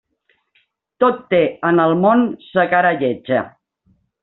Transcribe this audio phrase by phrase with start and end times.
[1.03, 3.47] Tot té en el món sa cara lletja.